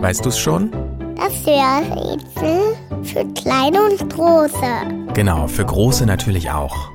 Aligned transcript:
Weißt 0.00 0.24
du 0.24 0.28
es 0.28 0.38
schon? 0.38 0.70
Das 1.16 1.44
Hörrätsel 1.44 2.76
für 3.02 3.24
kleine 3.34 3.82
und 3.82 4.10
große. 4.10 5.12
Genau, 5.12 5.48
für 5.48 5.64
große 5.64 6.06
natürlich 6.06 6.50
auch. 6.50 6.90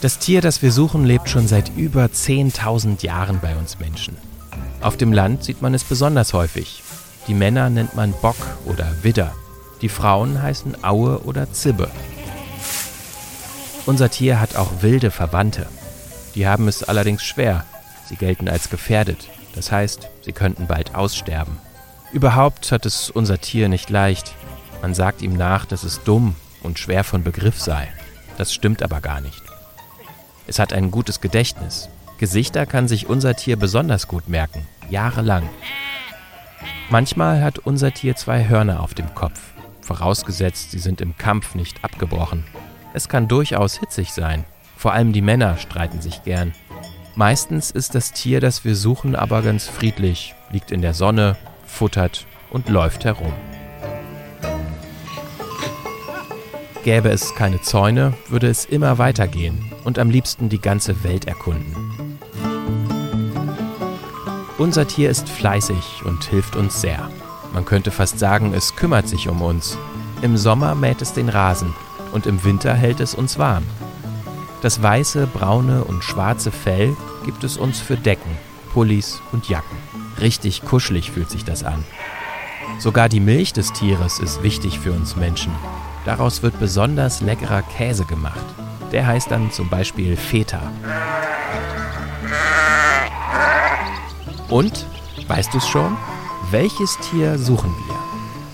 Das 0.00 0.18
Tier, 0.18 0.40
das 0.40 0.62
wir 0.62 0.70
suchen, 0.70 1.04
lebt 1.04 1.28
schon 1.28 1.48
seit 1.48 1.76
über 1.76 2.04
10.000 2.04 3.02
Jahren 3.04 3.40
bei 3.40 3.56
uns 3.56 3.80
Menschen. 3.80 4.16
Auf 4.80 4.96
dem 4.96 5.12
Land 5.12 5.42
sieht 5.42 5.60
man 5.60 5.74
es 5.74 5.82
besonders 5.82 6.34
häufig. 6.34 6.84
Die 7.26 7.34
Männer 7.34 7.68
nennt 7.68 7.96
man 7.96 8.12
Bock 8.22 8.36
oder 8.66 8.86
Widder. 9.02 9.32
Die 9.80 9.88
Frauen 9.88 10.40
heißen 10.40 10.84
Aue 10.84 11.20
oder 11.24 11.52
Zibbe. 11.52 11.90
Unser 13.86 14.08
Tier 14.10 14.40
hat 14.40 14.54
auch 14.54 14.82
wilde 14.82 15.10
Verwandte. 15.10 15.66
Die 16.34 16.46
haben 16.46 16.68
es 16.68 16.82
allerdings 16.82 17.22
schwer. 17.22 17.64
Sie 18.06 18.16
gelten 18.16 18.48
als 18.48 18.70
gefährdet. 18.70 19.28
Das 19.54 19.70
heißt, 19.70 20.08
sie 20.22 20.32
könnten 20.32 20.66
bald 20.66 20.94
aussterben. 20.94 21.58
Überhaupt 22.12 22.72
hat 22.72 22.86
es 22.86 23.10
unser 23.10 23.40
Tier 23.40 23.68
nicht 23.68 23.90
leicht. 23.90 24.34
Man 24.82 24.94
sagt 24.94 25.22
ihm 25.22 25.36
nach, 25.36 25.64
dass 25.64 25.84
es 25.84 26.02
dumm 26.02 26.34
und 26.62 26.78
schwer 26.78 27.04
von 27.04 27.22
Begriff 27.22 27.60
sei. 27.60 27.92
Das 28.36 28.52
stimmt 28.52 28.82
aber 28.82 29.00
gar 29.00 29.20
nicht. 29.20 29.42
Es 30.46 30.58
hat 30.58 30.72
ein 30.72 30.90
gutes 30.90 31.20
Gedächtnis. 31.20 31.88
Gesichter 32.18 32.66
kann 32.66 32.88
sich 32.88 33.08
unser 33.08 33.34
Tier 33.34 33.56
besonders 33.56 34.08
gut 34.08 34.28
merken, 34.28 34.66
jahrelang. 34.90 35.48
Manchmal 36.90 37.42
hat 37.42 37.58
unser 37.58 37.92
Tier 37.92 38.14
zwei 38.14 38.46
Hörner 38.46 38.80
auf 38.80 38.94
dem 38.94 39.14
Kopf, 39.14 39.40
vorausgesetzt, 39.80 40.70
sie 40.70 40.78
sind 40.78 41.00
im 41.00 41.16
Kampf 41.16 41.54
nicht 41.54 41.82
abgebrochen. 41.82 42.44
Es 42.92 43.08
kann 43.08 43.26
durchaus 43.26 43.78
hitzig 43.78 44.12
sein. 44.12 44.44
Vor 44.84 44.92
allem 44.92 45.14
die 45.14 45.22
Männer 45.22 45.56
streiten 45.56 46.02
sich 46.02 46.24
gern. 46.24 46.52
Meistens 47.14 47.70
ist 47.70 47.94
das 47.94 48.12
Tier, 48.12 48.40
das 48.40 48.66
wir 48.66 48.76
suchen, 48.76 49.16
aber 49.16 49.40
ganz 49.40 49.66
friedlich, 49.66 50.34
liegt 50.50 50.70
in 50.70 50.82
der 50.82 50.92
Sonne, 50.92 51.38
futtert 51.66 52.26
und 52.50 52.68
läuft 52.68 53.06
herum. 53.06 53.32
Gäbe 56.84 57.08
es 57.08 57.34
keine 57.34 57.62
Zäune, 57.62 58.12
würde 58.28 58.48
es 58.48 58.66
immer 58.66 58.98
weitergehen 58.98 59.72
und 59.84 59.98
am 59.98 60.10
liebsten 60.10 60.50
die 60.50 60.60
ganze 60.60 61.02
Welt 61.02 61.24
erkunden. 61.24 62.18
Unser 64.58 64.86
Tier 64.86 65.08
ist 65.08 65.30
fleißig 65.30 66.02
und 66.04 66.24
hilft 66.24 66.56
uns 66.56 66.82
sehr. 66.82 67.08
Man 67.54 67.64
könnte 67.64 67.90
fast 67.90 68.18
sagen, 68.18 68.52
es 68.52 68.76
kümmert 68.76 69.08
sich 69.08 69.30
um 69.30 69.40
uns. 69.40 69.78
Im 70.20 70.36
Sommer 70.36 70.74
mäht 70.74 71.00
es 71.00 71.14
den 71.14 71.30
Rasen 71.30 71.72
und 72.12 72.26
im 72.26 72.44
Winter 72.44 72.74
hält 72.74 73.00
es 73.00 73.14
uns 73.14 73.38
warm. 73.38 73.64
Das 74.64 74.82
weiße, 74.82 75.26
braune 75.26 75.84
und 75.84 76.02
schwarze 76.02 76.50
Fell 76.50 76.96
gibt 77.26 77.44
es 77.44 77.58
uns 77.58 77.82
für 77.82 77.98
Decken, 77.98 78.30
Pullis 78.72 79.20
und 79.30 79.46
Jacken. 79.46 79.76
Richtig 80.22 80.64
kuschelig 80.64 81.10
fühlt 81.10 81.28
sich 81.28 81.44
das 81.44 81.64
an. 81.64 81.84
Sogar 82.78 83.10
die 83.10 83.20
Milch 83.20 83.52
des 83.52 83.74
Tieres 83.74 84.18
ist 84.20 84.42
wichtig 84.42 84.78
für 84.78 84.92
uns 84.92 85.16
Menschen. 85.16 85.52
Daraus 86.06 86.42
wird 86.42 86.58
besonders 86.58 87.20
leckerer 87.20 87.60
Käse 87.60 88.06
gemacht. 88.06 88.40
Der 88.90 89.06
heißt 89.06 89.30
dann 89.30 89.52
zum 89.52 89.68
Beispiel 89.68 90.16
Feta. 90.16 90.72
Und, 94.48 94.86
weißt 95.28 95.52
du 95.52 95.58
es 95.58 95.68
schon? 95.68 95.94
Welches 96.50 96.96
Tier 97.10 97.36
suchen 97.36 97.74
wir? 97.86 97.96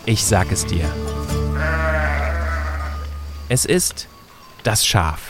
Ich 0.07 0.25
sag 0.25 0.51
es 0.51 0.67
dir. 0.67 0.91
Es 3.49 3.65
ist 3.65 4.09
das 4.65 4.85
Schaf. 4.85 5.30